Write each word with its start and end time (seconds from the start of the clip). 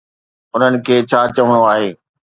انهن 0.53 0.73
کي 0.85 0.95
ڇا 1.09 1.21
چوڻو 1.35 1.59
آهي؟ 1.73 1.87